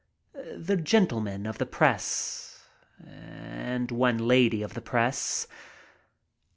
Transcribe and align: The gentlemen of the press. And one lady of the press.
The 0.57 0.77
gentlemen 0.77 1.45
of 1.45 1.59
the 1.59 1.67
press. 1.67 2.65
And 3.05 3.91
one 3.91 4.17
lady 4.17 4.63
of 4.63 4.73
the 4.73 4.81
press. 4.81 5.45